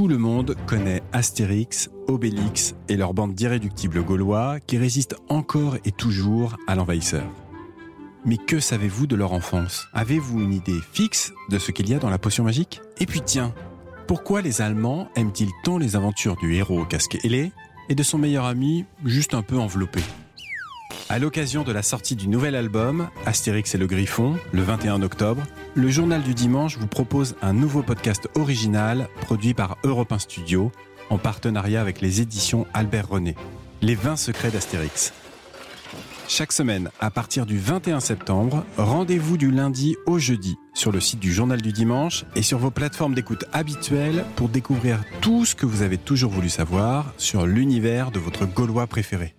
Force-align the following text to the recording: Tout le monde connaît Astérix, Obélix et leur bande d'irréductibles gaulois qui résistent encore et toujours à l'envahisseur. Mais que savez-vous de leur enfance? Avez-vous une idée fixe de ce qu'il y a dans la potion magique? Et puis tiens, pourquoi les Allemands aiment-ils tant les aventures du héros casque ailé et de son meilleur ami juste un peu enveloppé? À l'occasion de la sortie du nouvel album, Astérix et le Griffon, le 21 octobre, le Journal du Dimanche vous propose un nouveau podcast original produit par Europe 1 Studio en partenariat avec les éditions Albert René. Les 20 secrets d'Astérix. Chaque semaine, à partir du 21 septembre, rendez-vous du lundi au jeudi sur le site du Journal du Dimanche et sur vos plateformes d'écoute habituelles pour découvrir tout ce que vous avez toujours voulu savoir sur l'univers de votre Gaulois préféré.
Tout 0.00 0.08
le 0.08 0.16
monde 0.16 0.56
connaît 0.66 1.02
Astérix, 1.12 1.90
Obélix 2.08 2.74
et 2.88 2.96
leur 2.96 3.12
bande 3.12 3.34
d'irréductibles 3.34 4.02
gaulois 4.02 4.58
qui 4.58 4.78
résistent 4.78 5.16
encore 5.28 5.76
et 5.84 5.92
toujours 5.92 6.56
à 6.66 6.74
l'envahisseur. 6.74 7.30
Mais 8.24 8.38
que 8.38 8.60
savez-vous 8.60 9.06
de 9.06 9.14
leur 9.14 9.34
enfance? 9.34 9.88
Avez-vous 9.92 10.40
une 10.40 10.54
idée 10.54 10.80
fixe 10.94 11.34
de 11.50 11.58
ce 11.58 11.70
qu'il 11.70 11.90
y 11.90 11.92
a 11.92 11.98
dans 11.98 12.08
la 12.08 12.16
potion 12.16 12.44
magique? 12.44 12.80
Et 12.98 13.04
puis 13.04 13.20
tiens, 13.20 13.52
pourquoi 14.08 14.40
les 14.40 14.62
Allemands 14.62 15.06
aiment-ils 15.16 15.52
tant 15.64 15.76
les 15.76 15.96
aventures 15.96 16.36
du 16.36 16.54
héros 16.54 16.86
casque 16.86 17.18
ailé 17.22 17.52
et 17.90 17.94
de 17.94 18.02
son 18.02 18.16
meilleur 18.16 18.46
ami 18.46 18.86
juste 19.04 19.34
un 19.34 19.42
peu 19.42 19.58
enveloppé? 19.58 20.00
À 21.10 21.18
l'occasion 21.18 21.64
de 21.64 21.72
la 21.72 21.82
sortie 21.82 22.14
du 22.14 22.28
nouvel 22.28 22.54
album, 22.54 23.08
Astérix 23.26 23.74
et 23.74 23.78
le 23.78 23.88
Griffon, 23.88 24.36
le 24.52 24.62
21 24.62 25.02
octobre, 25.02 25.42
le 25.74 25.88
Journal 25.88 26.22
du 26.22 26.34
Dimanche 26.34 26.78
vous 26.78 26.86
propose 26.86 27.34
un 27.42 27.52
nouveau 27.52 27.82
podcast 27.82 28.28
original 28.36 29.08
produit 29.20 29.52
par 29.52 29.76
Europe 29.82 30.12
1 30.12 30.20
Studio 30.20 30.70
en 31.10 31.18
partenariat 31.18 31.80
avec 31.80 32.00
les 32.00 32.20
éditions 32.20 32.64
Albert 32.74 33.08
René. 33.08 33.34
Les 33.82 33.96
20 33.96 34.14
secrets 34.14 34.52
d'Astérix. 34.52 35.12
Chaque 36.28 36.52
semaine, 36.52 36.90
à 37.00 37.10
partir 37.10 37.44
du 37.44 37.58
21 37.58 37.98
septembre, 37.98 38.64
rendez-vous 38.76 39.36
du 39.36 39.50
lundi 39.50 39.96
au 40.06 40.20
jeudi 40.20 40.58
sur 40.74 40.92
le 40.92 41.00
site 41.00 41.18
du 41.18 41.32
Journal 41.32 41.60
du 41.60 41.72
Dimanche 41.72 42.24
et 42.36 42.42
sur 42.42 42.58
vos 42.58 42.70
plateformes 42.70 43.14
d'écoute 43.14 43.46
habituelles 43.52 44.24
pour 44.36 44.48
découvrir 44.48 45.00
tout 45.20 45.44
ce 45.44 45.56
que 45.56 45.66
vous 45.66 45.82
avez 45.82 45.98
toujours 45.98 46.30
voulu 46.30 46.48
savoir 46.48 47.12
sur 47.16 47.46
l'univers 47.46 48.12
de 48.12 48.20
votre 48.20 48.46
Gaulois 48.46 48.86
préféré. 48.86 49.34